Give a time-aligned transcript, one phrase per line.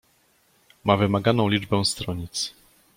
[0.83, 2.53] "Ma wymaganą liczbę stronic."